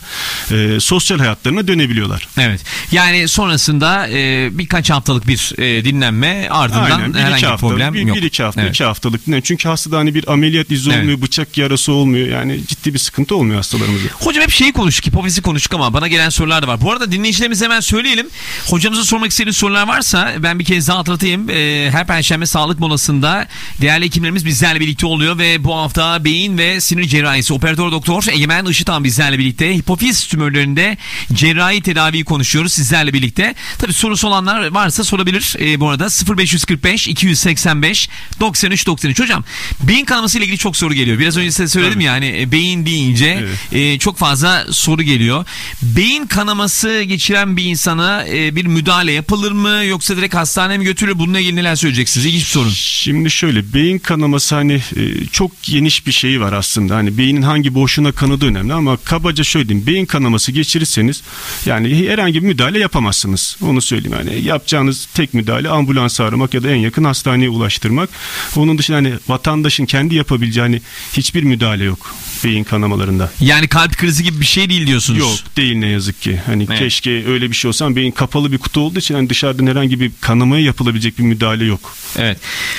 e, 0.52 0.80
sosyal 0.80 1.20
hayatlarına 1.20 1.68
dönebiliyorlar. 1.68 2.28
Evet. 2.38 2.62
Yani 2.92 3.28
sonrasında 3.28 4.10
e, 4.10 4.50
birkaç 4.58 4.90
haftalık 4.90 5.28
bir 5.28 5.54
e, 5.58 5.86
dinlenme 5.86 6.48
ardından 6.50 6.92
Aynen 6.92 7.14
bir 7.14 7.20
herhangi 7.20 7.36
iki 7.36 7.44
bir 7.46 7.50
hafta, 7.50 7.68
problem 7.68 7.94
bir, 7.94 8.02
yok. 8.08 8.18
bir 8.18 8.24
iki 8.24 8.44
hafta, 8.44 8.62
Evet. 8.62 8.72
iki 8.74 8.84
haftalık 8.84 9.28
dinlen. 9.28 9.42
Çünkü 9.42 9.70
hastada 9.70 9.98
hani 9.98 10.16
bir 10.16 10.32
ameliyat 10.32 10.72
izi 10.72 10.90
Evet. 10.90 11.02
olmuyor, 11.02 11.22
bıçak 11.22 11.58
yarası 11.58 11.92
olmuyor. 11.92 12.28
Yani 12.28 12.68
ciddi 12.68 12.94
bir 12.94 13.00
sıkıntı 13.00 13.36
olmuyor 13.36 13.58
hastalarımızda. 13.58 14.08
Hocam 14.20 14.44
hep 14.44 14.52
şeyi 14.52 14.74
konuştuk, 14.74 15.08
hipofizi 15.08 15.42
konuştuk 15.42 15.74
ama 15.74 15.94
bana 15.94 16.08
gelen 16.08 16.30
sorular 16.30 16.64
da 16.64 16.68
var. 16.68 16.82
Bu 16.82 16.92
arada 16.92 17.12
dinleyicilerimize 17.12 17.66
hemen 17.66 17.80
söyleyelim. 17.80 18.28
Hocamıza 18.70 19.04
sormak 19.04 19.32
istediğiniz 19.32 19.58
sorular 19.58 19.88
varsa 19.88 20.34
ben 20.40 20.60
bir 20.60 20.66
kez 20.66 20.88
daha 20.88 20.98
hatırlatayım. 20.98 21.50
Ee, 21.50 21.90
her 21.92 22.08
perşembe 22.08 22.46
sağlık 22.46 22.80
molasında 22.80 23.48
değerli 23.82 24.06
hekimlerimiz 24.06 24.33
bizlerle 24.36 24.80
birlikte 24.80 25.06
oluyor 25.06 25.38
ve 25.38 25.64
bu 25.64 25.76
hafta 25.76 26.26
beyin 26.26 26.58
ve 26.58 26.82
sinir 26.82 27.04
cerrahisi 27.08 27.54
operatör 27.54 27.92
doktor 27.92 28.24
Egemen 28.32 28.66
Işıtan 28.66 29.04
bizlerle 29.04 29.40
birlikte. 29.40 29.76
Hipofiz 29.76 30.28
tümörlerinde 30.28 30.98
cerrahi 31.34 31.82
tedaviyi 31.82 32.24
konuşuyoruz 32.24 32.74
sizlerle 32.74 33.14
birlikte. 33.14 33.56
Tabii 33.80 33.94
sorusu 33.94 34.28
olanlar 34.28 34.68
varsa 34.68 35.04
sorabilir. 35.04 35.56
Ee, 35.60 35.80
bu 35.80 35.90
arada 35.90 36.08
0545 36.38 37.08
285 37.08 38.10
93 38.40 38.88
93. 38.88 39.20
Hocam 39.20 39.44
beyin 39.84 40.06
kanaması 40.06 40.38
ile 40.38 40.46
ilgili 40.46 40.58
çok 40.58 40.78
soru 40.78 40.94
geliyor. 40.94 41.20
Biraz 41.20 41.38
önce 41.38 41.52
size 41.52 41.68
söyledim 41.68 41.94
Tabii. 41.94 42.04
ya 42.04 42.12
hani 42.14 42.42
e, 42.42 42.52
beyin 42.52 42.86
deyince 42.86 43.26
Evet. 43.72 43.74
e, 43.96 44.00
çok 44.00 44.18
fazla 44.18 44.66
soru 44.72 45.02
geliyor. 45.04 45.46
Beyin 45.82 46.28
kanaması 46.28 47.02
geçiren 47.02 47.58
bir 47.58 47.64
insana 47.66 48.26
e, 48.28 48.56
bir 48.56 48.66
müdahale 48.66 49.12
yapılır 49.12 49.52
mı 49.52 49.84
yoksa 49.86 50.18
direkt 50.18 50.36
hastaneye 50.36 50.78
mi 50.78 50.84
götürülür? 50.84 51.20
Bununla 51.20 51.40
ilgili 51.40 51.56
neler 51.56 51.76
söyleyeceksiniz? 51.76 52.26
İlginç 52.26 52.42
bir 52.42 52.48
sorun. 52.48 52.70
Şimdi 52.70 53.32
şöyle 53.32 53.74
beyin 53.74 54.00
kanaması 54.00 54.23
hani 54.56 54.74
e, 54.74 55.26
çok 55.32 55.64
geniş 55.64 56.08
bir 56.08 56.12
şeyi 56.12 56.42
var 56.42 56.54
aslında. 56.54 56.96
Hani 56.96 57.18
beynin 57.18 57.42
hangi 57.42 57.76
boşluğuna 57.76 58.12
kanadığı 58.12 58.46
önemli 58.46 58.74
ama 58.74 58.98
kabaca 58.98 59.44
şöyle 59.44 59.70
diyeyim. 59.70 59.88
Beyin 59.88 60.06
kanaması 60.06 60.52
geçirirseniz 60.52 61.22
yani 61.66 62.10
herhangi 62.10 62.42
bir 62.42 62.48
müdahale 62.48 62.80
yapamazsınız. 62.80 63.58
Onu 63.62 63.82
söyleyeyim 63.82 64.18
yani 64.18 64.46
yapacağınız 64.46 65.08
tek 65.14 65.34
müdahale 65.34 65.70
ambulans 65.70 66.20
aramak 66.20 66.54
ya 66.54 66.64
da 66.64 66.72
en 66.72 66.80
yakın 66.80 67.04
hastaneye 67.04 67.50
ulaştırmak. 67.50 68.10
Onun 68.56 68.78
dışında 68.78 68.98
hani 68.98 69.14
vatandaşın 69.28 69.86
kendi 69.86 70.16
yapabileceği 70.16 70.62
hani 70.62 70.82
hiçbir 71.14 71.44
müdahale 71.44 71.84
yok 71.84 72.16
beyin 72.44 72.64
kanamalarında. 72.64 73.32
Yani 73.40 73.68
kalp 73.68 73.98
krizi 73.98 74.24
gibi 74.24 74.42
bir 74.42 74.46
şey 74.46 74.70
değil 74.70 74.88
diyorsunuz. 74.88 75.20
Yok 75.20 75.58
değil 75.58 75.76
ne 75.76 75.88
yazık 75.88 76.22
ki. 76.22 76.40
Hani 76.46 76.66
Evet. 76.70 76.80
keşke 76.80 77.26
öyle 77.28 77.50
bir 77.52 77.56
şey 77.56 77.70
olsa 77.70 77.96
beyin 77.96 78.12
kapalı 78.12 78.52
bir 78.52 78.58
kutu 78.58 78.80
olduğu 78.82 79.00
için 79.00 79.16
hani 79.16 79.30
dışarıdan 79.30 79.68
herhangi 79.68 80.00
bir 80.00 80.12
kanamaya 80.22 80.64
yapılabilecek 80.64 81.18
bir 81.20 81.24
müdahale 81.24 81.66
yok. 81.66 81.96
Evet. 82.18 82.38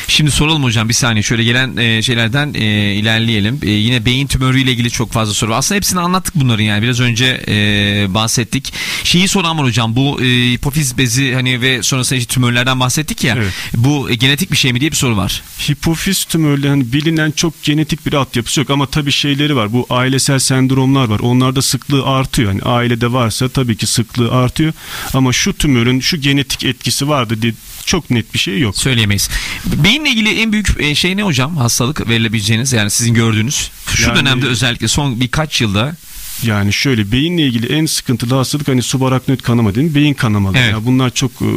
Şimdi 0.09 0.31
soralım 0.31 0.65
hocam 0.65 0.89
bir 0.89 0.95
saniye. 0.95 1.23
Şöyle 1.23 1.45
gelen 1.45 1.77
e, 1.77 2.03
şeylerden 2.03 2.55
e, 2.55 2.95
ilerleyelim. 2.95 3.59
E, 3.63 3.71
yine 3.71 4.05
beyin 4.05 4.27
tümörüyle 4.27 4.73
ilgili 4.73 4.91
çok 4.91 5.13
fazla 5.13 5.35
soru 5.35 5.51
var. 5.51 5.59
Aslında 5.59 5.77
hepsini 5.77 6.01
anlattık 6.01 6.35
bunların 6.35 6.65
yani. 6.65 6.83
Biraz 6.83 7.01
önce 7.01 7.45
e, 7.49 8.07
bahsettik. 8.15 8.73
Şeyi 9.05 9.29
soran 9.29 9.59
var 9.59 9.67
hocam. 9.67 9.97
Bu 9.97 10.23
e, 10.23 10.53
hipofiz 10.53 10.99
bezi 10.99 11.35
hani 11.35 11.61
ve 11.61 11.83
sonrasında 11.83 12.19
işte 12.19 12.35
tümörlerden 12.35 12.81
bahsettik 12.81 13.25
ya. 13.25 13.35
Evet. 13.39 13.53
Bu 13.77 14.11
e, 14.11 14.15
genetik 14.15 14.53
bir 14.53 14.57
şey 14.57 14.73
mi 14.73 14.81
diye 14.81 14.91
bir 14.91 14.97
soru 14.97 15.17
var. 15.17 15.43
Hipofiz 15.71 16.25
tümörleri 16.25 16.69
hani 16.69 16.93
bilinen 16.93 17.31
çok 17.31 17.63
genetik 17.63 18.07
bir 18.07 18.13
altyapısı 18.13 18.61
yok 18.61 18.71
ama 18.71 18.87
tabii 18.87 19.13
şeyleri 19.13 19.54
var. 19.57 19.73
Bu 19.73 19.87
ailesel 19.91 20.39
sendromlar 20.39 21.09
var. 21.09 21.19
Onlarda 21.21 21.63
sıklığı 21.63 22.07
artıyor. 22.07 22.49
Hani 22.53 22.63
ailede 22.63 23.13
varsa 23.13 23.49
tabii 23.49 23.77
ki 23.77 23.87
sıklığı 23.87 24.33
artıyor. 24.33 24.73
Ama 25.15 25.33
şu 25.33 25.53
tümörün 25.53 26.01
şu 26.01 26.17
genetik 26.21 26.65
etkisi 26.65 27.09
vardı 27.09 27.43
diye 27.43 27.53
çok 27.87 28.11
net 28.11 28.35
bir 28.35 28.39
şey 28.39 28.61
yok. 28.61 28.77
Söyleyemeyiz. 28.77 29.29
Beyinle 29.65 30.11
ilgili 30.11 30.41
en 30.41 30.53
büyük 30.53 30.69
e, 30.81 30.95
şey 30.95 31.17
ne 31.17 31.23
hocam? 31.23 31.57
Hastalık 31.57 32.09
verilebileceğiniz 32.09 32.73
yani 32.73 32.91
sizin 32.91 33.15
gördüğünüz. 33.15 33.71
Şu 33.95 34.03
Yani- 34.03 34.17
dönemde 34.19 34.47
özellikle 34.47 34.89
son 34.89 35.21
birkaç 35.21 35.61
yılda 35.61 35.97
Yani 36.43 36.73
şöyle 36.73 37.13
beyinle 37.13 37.43
ilgili 37.43 37.73
en 37.73 37.87
sıkıntılı 37.87 38.35
hastalık 38.35 38.69
hani 38.69 38.83
subaraknoid 38.83 39.41
kanama 39.41 39.75
değil 39.75 39.87
mi? 39.87 39.95
Beyin 39.95 40.15
kanamaları. 40.15 40.63
Evet. 40.63 40.73
Ya 40.73 40.87
bunlar 40.87 41.11
çok 41.11 41.31
e, 41.43 41.49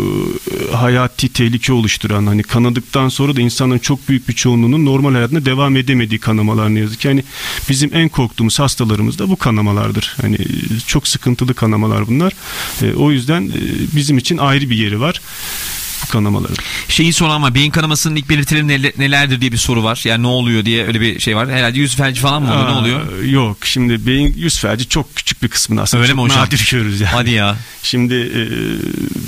hayati 0.75 1.29
tehlike 1.29 1.73
oluşturan 1.73 2.27
hani 2.27 2.43
kanadıktan 2.43 3.09
sonra 3.09 3.35
da 3.35 3.41
insanların 3.41 3.79
çok 3.79 4.09
büyük 4.09 4.29
bir 4.29 4.33
çoğunluğunun 4.33 4.85
normal 4.85 5.13
hayatına 5.13 5.45
devam 5.45 5.75
edemediği 5.77 6.19
kanamalar 6.19 6.75
ne 6.75 6.79
yazık 6.79 6.99
ki. 6.99 7.07
Yani 7.07 7.23
bizim 7.69 7.89
en 7.93 8.09
korktuğumuz 8.09 8.59
hastalarımız 8.59 9.19
da 9.19 9.29
bu 9.29 9.35
kanamalardır. 9.35 10.15
Hani 10.21 10.35
e, 10.35 10.79
çok 10.87 11.07
sıkıntılı 11.07 11.53
kanamalar 11.53 12.07
bunlar. 12.07 12.33
E, 12.81 12.93
o 12.93 13.11
yüzden 13.11 13.41
e, 13.47 13.95
bizim 13.95 14.17
için 14.17 14.37
ayrı 14.37 14.69
bir 14.69 14.75
yeri 14.75 14.99
var 14.99 15.21
bu 16.07 16.11
kanamaların. 16.11 16.55
şeyi 16.87 17.13
soran 17.13 17.35
ama 17.35 17.55
beyin 17.55 17.71
kanamasının 17.71 18.15
ilk 18.15 18.29
belirtileri 18.29 18.63
nele- 18.63 18.93
nelerdir 18.97 19.41
diye 19.41 19.51
bir 19.51 19.57
soru 19.57 19.83
var. 19.83 20.01
Yani 20.05 20.23
ne 20.23 20.27
oluyor 20.27 20.65
diye 20.65 20.87
öyle 20.87 21.01
bir 21.01 21.19
şey 21.19 21.35
var. 21.35 21.49
Herhalde 21.51 21.79
yüz 21.79 21.95
felci 21.95 22.21
falan 22.21 22.41
mı 22.43 22.49
oluyor? 22.53 22.67
ne 22.67 22.71
oluyor? 22.71 23.23
Yok 23.23 23.57
şimdi 23.63 24.07
beyin 24.07 24.33
yüz 24.37 24.59
felci 24.59 24.89
çok 24.89 25.15
küçük 25.15 25.43
bir 25.43 25.47
kısmını 25.47 25.81
aslında 25.81 26.01
Öyle 26.03 26.11
çok 26.11 26.17
mi 26.17 26.21
hocam? 26.31 26.39
nadir 26.45 26.69
görürüz 26.71 27.01
yani. 27.01 27.11
Hadi 27.13 27.31
ya. 27.31 27.55
Şimdi 27.83 28.13
e, 28.15 28.41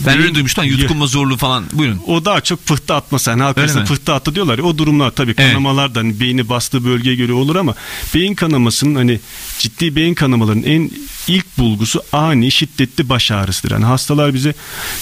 Ben 0.05 0.17
öyle 0.21 0.35
duymuştum. 0.35 0.63
Yutkunma 0.63 1.07
zorluğu 1.07 1.37
falan. 1.37 1.63
Buyurun. 1.73 2.01
O 2.07 2.25
daha 2.25 2.41
çok 2.41 2.65
pıhtı 2.65 2.93
atması. 2.93 3.31
Halk 3.31 3.41
Öyle 3.57 3.61
arasında 3.61 3.81
mi? 3.81 3.87
pıhtı 3.87 4.13
attı 4.13 4.35
diyorlar 4.35 4.57
ya. 4.57 4.63
O 4.63 4.77
durumlar 4.77 5.11
tabii 5.11 5.33
Evet. 5.37 5.47
kanamalar 5.51 5.95
da 5.95 5.99
hani 5.99 6.19
beyni 6.19 6.49
bastığı 6.49 6.85
bölgeye 6.85 7.15
göre 7.15 7.33
olur 7.33 7.55
ama 7.55 7.75
beyin 8.15 8.35
kanamasının 8.35 8.95
hani 8.95 9.19
ciddi 9.59 9.95
beyin 9.95 10.13
kanamalarının 10.13 10.63
en 10.63 10.91
ilk 11.27 11.57
bulgusu 11.57 12.01
ani 12.13 12.51
şiddetli 12.51 13.09
baş 13.09 13.31
ağrısıdır. 13.31 13.71
Yani 13.71 13.85
hastalar 13.85 14.33
bize 14.33 14.53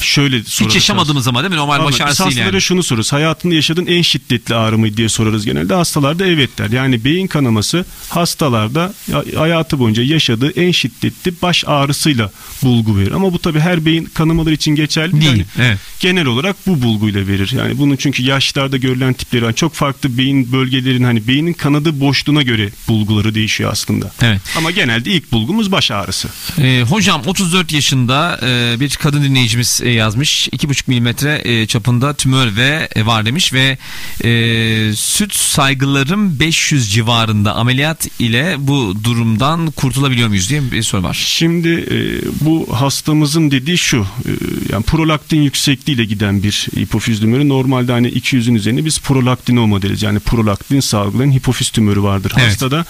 şöyle 0.01 0.44
sorarız. 0.44 0.62
Hiç 0.70 0.75
yaşamadığımız 0.75 1.27
ama 1.27 1.42
değil 1.44 1.51
mi? 1.51 1.58
Normal 1.58 1.84
baş 1.86 2.01
ağrısı 2.01 2.24
hastalara 2.24 2.46
yani. 2.50 2.62
şunu 2.62 2.84
sorarız. 2.84 3.13
Hayatında 3.13 3.56
yaşadığın 3.56 3.86
en 3.86 4.01
şiddetli 4.01 4.56
ağrı 4.56 4.77
mı 4.77 4.98
diye 4.98 5.10
sorarız 5.10 5.46
genelde. 5.46 5.74
Hastalar 5.74 6.20
da 6.20 6.25
evet 6.25 6.58
der. 6.58 6.70
Yani 6.70 7.04
beyin 7.04 7.27
kanaması 7.27 7.86
hastalarda 8.10 8.94
ya- 9.12 9.24
hayatı 9.42 9.80
boyunca 9.80 10.04
yaşadığı 10.04 10.51
en 10.51 10.72
şiddetli 10.72 11.34
baş 11.42 11.63
ağrısıyla 11.68 12.32
bulgu 12.63 12.98
verir. 12.98 13.12
Ama 13.12 13.34
bu 13.34 13.39
tabii 13.39 13.60
her 13.60 13.86
beyin 13.86 14.06
kanamaları 14.06 14.54
için 14.54 14.75
geçerli 14.88 15.22
değil. 15.22 15.32
Yani 15.32 15.44
Evet. 15.60 15.77
genel 16.00 16.25
olarak 16.25 16.56
bu 16.67 16.82
bulguyla 16.82 17.27
verir. 17.27 17.51
Yani 17.58 17.77
bunun 17.77 17.96
çünkü 17.96 18.24
yaşlarda 18.24 18.77
görülen 18.77 19.13
tipleri 19.13 19.46
var. 19.46 19.53
Çok 19.53 19.74
farklı 19.74 20.17
beyin 20.17 20.51
bölgelerin 20.51 21.03
hani 21.03 21.27
beynin 21.27 21.53
kanadı 21.53 22.00
boşluğuna 22.00 22.41
göre 22.41 22.70
bulguları 22.88 23.36
değişiyor 23.36 23.72
aslında. 23.72 24.12
Evet. 24.22 24.41
Ama 24.58 24.72
genelde 24.72 25.12
ilk 25.12 25.32
bulgumuz 25.32 25.72
baş 25.72 25.91
ağrısı. 25.91 26.27
Ee, 26.62 26.84
hocam 26.89 27.22
34 27.25 27.72
yaşında 27.74 28.39
e, 28.44 28.79
bir 28.79 28.89
kadın 28.89 29.24
dinleyicimiz 29.24 29.82
e, 29.84 29.89
yazmış. 29.89 30.48
2,5 30.48 30.84
milimetre 30.88 31.41
e, 31.44 31.67
çapında 31.67 32.13
tümör 32.13 32.56
ve 32.56 32.89
e, 32.96 33.06
var 33.06 33.25
demiş 33.25 33.53
ve 33.53 33.77
e, 34.24 34.96
süt 34.96 35.34
saygılarım 35.36 36.39
500 36.39 36.94
civarında 36.94 37.56
ameliyat 37.56 38.08
ile 38.20 38.56
bu 38.60 38.96
durumdan 39.03 39.72
kurtulabiliyor 39.72 40.27
muyuz 40.27 40.50
diye 40.50 40.72
bir 40.72 40.84
soru 40.84 41.03
var. 41.03 41.13
Şimdi 41.27 41.70
e, 41.70 41.98
bu 42.46 42.67
hastamızın 42.72 43.51
dediği 43.51 43.77
şu. 43.77 43.98
e, 44.25 44.32
yani 44.77 44.86
prolaktin 44.86 45.41
yüksekliğiyle 45.41 46.05
giden 46.05 46.43
bir 46.43 46.67
hipofiz 46.77 47.19
tümörü. 47.19 47.50
Normalde 47.50 47.91
hani 47.91 48.07
200'ün 48.07 48.55
üzerine 48.55 48.86
biz 48.86 49.00
prolaktinoma 49.00 49.81
deriz. 49.81 50.03
Yani 50.03 50.19
prolaktin 50.19 50.79
salgılayan 50.79 51.31
hipofiz 51.31 51.69
tümörü 51.69 52.03
vardır 52.03 52.34
Evet. 52.38 52.48
hastada. 52.48 52.86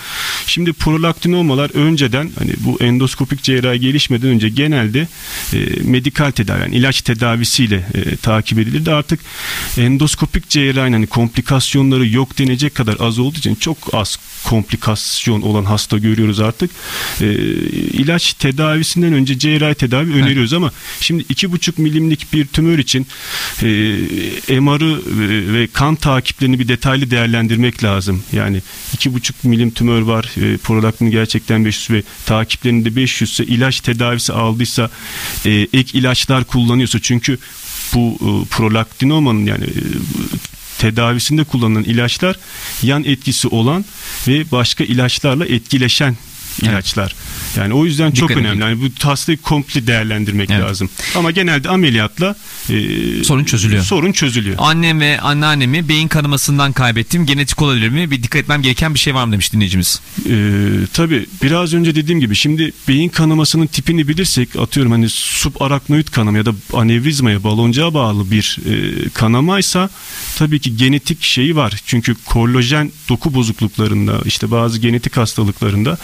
Şimdi 0.47 0.73
prolaktinomalar 0.73 1.71
önceden 1.73 2.31
hani 2.39 2.51
bu 2.59 2.77
endoskopik 2.81 3.43
cerrahi 3.43 3.79
gelişmeden 3.79 4.29
önce 4.29 4.49
genelde 4.49 5.07
e, 5.53 5.57
medikal 5.83 6.31
tedavi 6.31 6.61
yani 6.61 6.75
ilaç 6.75 7.01
tedavisiyle 7.01 7.85
e, 7.93 8.15
takip 8.15 8.59
edilirdi. 8.59 8.91
Artık 8.91 9.19
endoskopik 9.77 10.49
cerrahinin 10.49 10.93
hani 10.93 11.07
komplikasyonları 11.07 12.07
yok 12.07 12.37
denecek 12.37 12.75
kadar 12.75 12.97
az 12.99 13.19
olduğu 13.19 13.37
için 13.37 13.55
çok 13.55 13.77
az 13.93 14.17
komplikasyon 14.43 15.41
olan 15.41 15.65
hasta 15.65 15.97
görüyoruz 15.97 16.39
artık. 16.39 16.71
E, 17.21 17.31
ilaç 18.01 18.33
tedavisinden 18.33 19.13
önce 19.13 19.39
cerrahi 19.39 19.75
tedavi 19.75 20.13
öneriyoruz 20.13 20.53
ama 20.53 20.71
şimdi 21.01 21.25
2,5 21.77 21.81
milimlik 21.81 22.33
bir 22.33 22.45
tümör 22.45 22.79
için 22.79 23.07
e, 24.49 24.59
MR'ı 24.59 25.01
ve- 25.19 25.53
ve 25.53 25.67
kan 25.67 25.95
takiplerini 25.95 26.59
bir 26.59 26.67
detaylı 26.67 27.11
değerlendirmek 27.11 27.83
lazım. 27.83 28.23
Yani 28.33 28.61
2,5 28.97 29.33
milim 29.43 29.71
tümör 29.71 30.01
var. 30.01 30.31
E, 30.53 30.57
prolaktin 30.57 31.11
gerçekten 31.11 31.65
500 31.65 31.89
ve 31.89 32.03
takiplerinde 32.25 32.95
500 32.95 33.31
ise 33.31 33.45
ilaç 33.45 33.79
tedavisi 33.81 34.33
aldıysa 34.33 34.89
e, 35.45 35.51
ek 35.73 35.97
ilaçlar 35.97 36.43
kullanıyorsa 36.43 36.99
çünkü 37.01 37.37
bu 37.93 38.17
e, 38.21 38.55
prolaktinomanın 38.55 39.45
yani 39.45 39.63
e, 39.63 39.81
tedavisinde 40.79 41.43
kullanılan 41.43 41.83
ilaçlar 41.83 42.35
yan 42.83 43.03
etkisi 43.03 43.47
olan 43.47 43.85
ve 44.27 44.51
başka 44.51 44.83
ilaçlarla 44.83 45.45
etkileşen 45.45 46.17
ilaçlar. 46.61 47.15
Yani 47.57 47.73
o 47.73 47.85
yüzden 47.85 48.11
çok 48.11 48.29
Dikkat 48.29 48.43
önemli. 48.43 48.61
Yani 48.61 48.81
bu 48.81 49.07
hastayı 49.07 49.37
komple 49.37 49.87
değerlendirmek 49.87 50.49
Evet. 50.51 50.63
lazım. 50.63 50.89
Ama 51.15 51.31
genelde 51.31 51.69
ameliyatla 51.69 52.35
e, 52.69 53.23
Sorun 53.23 53.43
çözülüyor. 53.43 53.83
Sorun 53.83 54.11
çözülüyor. 54.11 54.55
Annem 54.59 54.99
ve 54.99 55.19
anneannemi 55.21 55.89
beyin 55.89 56.07
kanamasından 56.07 56.71
kaybettim. 56.73 57.25
Genetik 57.25 57.61
olabilir 57.61 57.89
mi? 57.89 58.11
Bir 58.11 58.23
dikkat 58.23 58.41
etmem 58.41 58.61
gereken 58.61 58.93
bir 58.93 58.99
şey 58.99 59.15
var 59.15 59.25
mı 59.25 59.31
demiş 59.31 59.53
dinleyicimiz. 59.53 60.01
Ee, 60.29 60.59
tabii 60.93 61.25
biraz 61.43 61.73
önce 61.73 61.95
dediğim 61.95 62.19
gibi 62.19 62.35
şimdi 62.35 62.73
beyin 62.87 63.09
kanamasının 63.09 63.67
tipini 63.67 64.07
bilirsek 64.07 64.55
atıyorum 64.55 64.91
hani 64.91 65.09
subaraknoid 65.09 66.07
kanama 66.07 66.37
ya 66.37 66.45
da 66.45 66.53
anevrizmaya 66.73 67.43
baloncuğa 67.43 67.93
bağlı 67.93 68.31
bir 68.31 68.57
e, 68.69 69.09
kanamaysa 69.09 69.89
tabii 70.37 70.59
ki 70.59 70.77
genetik 70.77 71.23
şeyi 71.23 71.55
var. 71.55 71.81
Çünkü 71.85 72.15
kollajen 72.25 72.91
doku 73.09 73.33
bozukluklarında 73.33 74.21
işte 74.25 74.51
bazı 74.51 74.79
genetik 74.79 75.17
hastalıklarında 75.17 75.97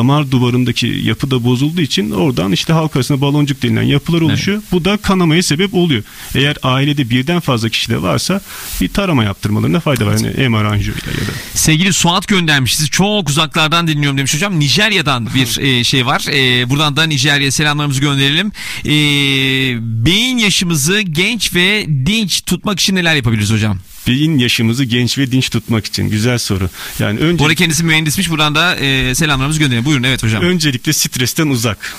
damar 0.00 0.30
duvarındaki 0.30 0.86
yapı 0.86 1.30
da 1.30 1.44
bozulduğu 1.44 1.80
için 1.80 2.10
oradan 2.10 2.52
işte 2.52 2.72
halk 2.72 2.96
arasında 2.96 3.20
baloncuk 3.20 3.62
denilen 3.62 3.82
yapılar 3.82 4.20
oluşuyor. 4.20 4.62
Bu 4.72 4.84
da 4.84 4.96
kanamaya 4.96 5.42
sebep 5.42 5.74
oluyor. 5.74 6.02
Eğer 6.34 6.56
ailede 6.62 7.10
birden 7.10 7.40
fazla 7.40 7.68
kişi 7.68 7.90
de 7.90 8.02
varsa 8.02 8.40
bir 8.80 8.88
tarama 8.88 9.24
yaptırmalarında 9.24 9.80
fayda 9.80 10.06
var. 10.06 10.12
Yani 10.12 10.48
MR 10.48 10.64
anjiyoyla 10.64 11.12
ya 11.20 11.26
da. 11.26 11.32
Sevgili 11.54 11.92
Suat 11.92 12.28
göndermiş. 12.28 12.76
Sizi 12.76 12.90
çok 12.90 13.28
uzaklardan 13.28 13.86
dinliyorum 13.86 14.18
demiş 14.18 14.34
hocam. 14.34 14.60
Nijerya'dan 14.60 15.28
bir 15.34 15.58
e, 15.58 15.84
şey 15.84 16.06
var. 16.06 16.24
E, 16.32 16.70
buradan 16.70 16.96
da 16.96 17.04
Nijerya'ya 17.04 17.52
selamlarımızı 17.52 18.00
gönderelim. 18.00 18.52
E, 18.84 18.92
beyin 20.06 20.38
yaşımızı 20.38 21.00
genç 21.00 21.54
ve 21.54 21.86
dinç 22.06 22.42
tutmak 22.46 22.80
için 22.80 22.94
neler 22.96 23.16
yapabiliriz 23.16 23.52
hocam? 23.52 23.78
Beyin 24.06 24.38
yaşımızı 24.38 24.84
genç 24.84 25.18
ve 25.18 25.32
dinç 25.32 25.50
tutmak 25.50 25.86
için 25.86 26.10
güzel 26.10 26.38
soru. 26.38 26.70
Yani 26.98 27.18
önce 27.18 27.38
Bu 27.38 27.44
arada 27.44 27.54
kendisi 27.54 27.84
mühendismiş. 27.84 28.30
Buradan 28.30 28.54
da 28.54 28.76
e, 28.76 29.14
selamlarımızı 29.14 29.60
gönderelim. 29.60 29.84
Buyurun 29.90 30.04
evet 30.04 30.22
hocam. 30.22 30.42
öncelikle 30.42 30.92
stresten 30.92 31.46
uzak. 31.46 31.96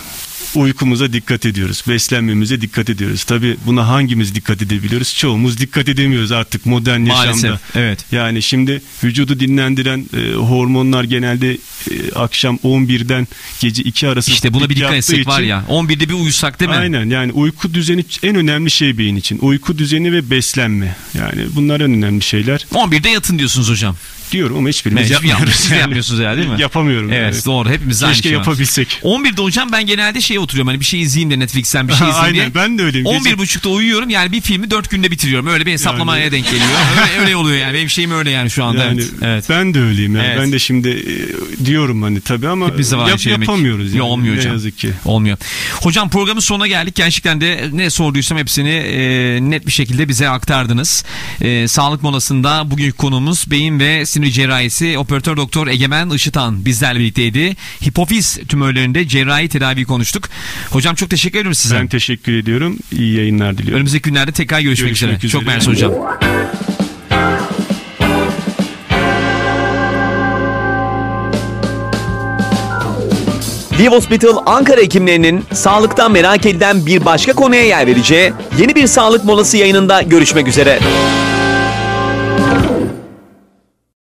Uykumuza 0.55 1.13
dikkat 1.13 1.45
ediyoruz. 1.45 1.83
Beslenmemize 1.87 2.61
dikkat 2.61 2.89
ediyoruz. 2.89 3.23
Tabii 3.23 3.57
buna 3.65 3.87
hangimiz 3.87 4.35
dikkat 4.35 4.61
edebiliyoruz? 4.61 5.15
Çoğumuz 5.17 5.57
dikkat 5.57 5.89
edemiyoruz 5.89 6.31
artık 6.31 6.65
modern 6.65 7.01
Maalesef. 7.01 7.43
yaşamda. 7.43 7.59
Evet. 7.75 8.05
Yani 8.11 8.41
şimdi 8.41 8.81
vücudu 9.03 9.39
dinlendiren 9.39 10.05
e, 10.17 10.33
hormonlar 10.33 11.03
genelde 11.03 11.51
e, 11.53 11.57
akşam 12.15 12.55
11'den 12.55 13.27
gece 13.59 13.83
2 13.83 14.07
arası 14.07 14.31
İşte 14.31 14.53
buna 14.53 14.69
bir 14.69 14.75
dikkat 14.75 14.93
etsek 14.93 15.27
var 15.27 15.39
için- 15.39 15.49
ya. 15.49 15.63
11'de 15.69 16.09
bir 16.09 16.13
uyusak 16.13 16.59
değil 16.59 16.71
mi? 16.71 16.77
Aynen 16.77 17.09
yani 17.09 17.31
uyku 17.31 17.73
düzeni 17.73 18.05
en 18.23 18.35
önemli 18.35 18.71
şey 18.71 18.97
beyin 18.97 19.15
için. 19.15 19.39
Uyku 19.41 19.77
düzeni 19.77 20.11
ve 20.13 20.29
beslenme. 20.29 20.95
Yani 21.17 21.41
bunlar 21.55 21.81
en 21.81 21.91
önemli 21.93 22.21
şeyler. 22.23 22.65
11'de 22.73 23.09
yatın 23.09 23.37
diyorsunuz 23.39 23.69
hocam. 23.69 23.95
Diyorum 24.31 24.57
ama 24.57 24.69
hiçbirimiz 24.69 25.03
Hiçbir 25.03 25.27
yapmıyoruz. 25.27 25.55
siz 25.55 25.71
yani. 25.71 25.79
yapmıyorsunuz 25.79 26.19
herhalde 26.21 26.37
değil 26.37 26.49
mi? 26.49 26.55
Yapamıyorum. 26.61 27.11
Evet 27.13 27.33
yani. 27.35 27.45
doğru 27.45 27.69
hepimiz 27.69 28.03
aynı 28.03 28.13
Keşke 28.13 28.29
şey 28.29 28.37
var. 28.37 28.43
yapabilsek. 28.45 28.99
11'de 29.03 29.41
hocam 29.41 29.71
ben 29.71 29.85
genelde 29.85 30.21
şeye 30.31 30.39
oturuyorum 30.39 30.67
hani 30.67 30.79
bir 30.79 30.85
şey 30.85 31.01
izleyeyim 31.01 31.31
de 31.31 31.39
Netflix'ten 31.39 31.87
bir 31.87 31.93
şey 31.93 32.07
izleyeyim 32.09 32.23
Aynen 32.25 32.35
diye. 32.53 32.55
ben 32.55 32.77
de 32.77 32.83
öyleyim. 32.83 33.07
Gece- 33.07 33.29
11.30'da 33.29 33.69
uyuyorum 33.69 34.09
yani 34.09 34.31
bir 34.31 34.41
filmi 34.41 34.71
4 34.71 34.89
günde 34.89 35.11
bitiriyorum. 35.11 35.47
Öyle 35.47 35.65
bir 35.65 35.71
hesaplamaya 35.71 36.23
Yani- 36.23 36.31
denk 36.31 36.45
geliyor. 36.45 36.69
Öyle, 37.01 37.21
öyle 37.21 37.35
oluyor 37.35 37.57
yani. 37.57 37.73
Benim 37.73 37.89
şeyim 37.89 38.11
öyle 38.11 38.29
yani 38.29 38.49
şu 38.49 38.63
anda. 38.63 38.83
Yani 38.83 39.01
evet. 39.01 39.11
evet. 39.21 39.45
ben 39.49 39.73
de 39.73 39.79
öyleyim 39.81 40.15
yani. 40.15 40.25
Evet. 40.27 40.37
Ben 40.39 40.51
de 40.51 40.59
şimdi 40.59 40.89
e, 40.89 41.65
diyorum 41.65 42.01
hani 42.01 42.21
tabii 42.21 42.47
ama 42.47 42.65
yap- 43.09 43.19
şey 43.19 43.31
yapamıyoruz 43.33 43.85
yani. 43.87 43.97
Yok, 43.97 44.07
olmuyor 44.07 44.35
ne 44.35 44.39
hocam. 44.39 44.53
yazık 44.53 44.77
ki. 44.77 44.89
Olmuyor. 45.05 45.37
Hocam 45.81 46.09
programın 46.09 46.39
sonuna 46.39 46.67
geldik. 46.67 46.95
Gerçekten 46.95 47.41
de 47.41 47.69
ne 47.73 47.89
sorduysam 47.89 48.37
hepsini 48.37 48.69
e, 48.69 49.39
net 49.41 49.67
bir 49.67 49.71
şekilde 49.71 50.07
bize 50.09 50.29
aktardınız. 50.29 51.05
E, 51.41 51.67
sağlık 51.67 52.03
molasında 52.03 52.71
bugünkü 52.71 52.97
konuğumuz 52.97 53.51
beyin 53.51 53.79
ve 53.79 54.05
sinir 54.05 54.31
cerrahisi 54.31 54.97
operatör 54.97 55.37
doktor 55.37 55.67
Egemen 55.67 56.09
Işıtan 56.09 56.65
bizlerle 56.65 56.99
birlikteydi. 56.99 57.55
Hipofiz 57.87 58.39
tümörlerinde 58.49 59.07
cerrahi 59.07 59.49
tedavi 59.49 59.85
konuştuk. 59.85 60.20
Hocam 60.69 60.95
çok 60.95 61.09
teşekkür 61.09 61.39
ederim 61.39 61.55
size. 61.55 61.75
Ben 61.75 61.87
teşekkür 61.87 62.37
ediyorum. 62.37 62.77
İyi 62.91 63.17
yayınlar 63.17 63.57
diliyorum. 63.57 63.75
Önümüzdeki 63.75 64.09
günlerde 64.09 64.31
tekrar 64.31 64.59
görüşmek, 64.59 64.87
Görüşmek 64.89 65.11
üzere. 65.17 65.31
Çok 65.31 65.41
üzere. 65.41 65.53
mersi 65.55 65.69
hocam. 65.71 65.91
Live 73.79 73.89
Hospital 73.89 74.37
Ankara 74.45 74.81
hekimlerinin 74.81 75.43
sağlıktan 75.53 76.11
merak 76.11 76.45
edilen 76.45 76.85
bir 76.85 77.05
başka 77.05 77.33
konuya 77.33 77.61
yer 77.65 77.87
vereceği 77.87 78.33
yeni 78.59 78.75
bir 78.75 78.87
sağlık 78.87 79.25
molası 79.25 79.57
yayınında 79.57 80.01
görüşmek 80.01 80.47
üzere. 80.47 80.79